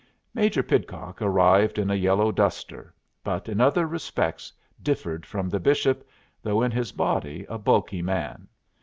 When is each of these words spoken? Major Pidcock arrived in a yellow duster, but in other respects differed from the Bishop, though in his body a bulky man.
Major 0.33 0.63
Pidcock 0.63 1.21
arrived 1.21 1.77
in 1.77 1.91
a 1.91 1.93
yellow 1.93 2.31
duster, 2.31 2.91
but 3.23 3.47
in 3.47 3.61
other 3.61 3.85
respects 3.85 4.51
differed 4.81 5.27
from 5.27 5.47
the 5.47 5.59
Bishop, 5.59 6.03
though 6.41 6.63
in 6.63 6.71
his 6.71 6.91
body 6.91 7.45
a 7.47 7.59
bulky 7.59 8.01
man. 8.01 8.47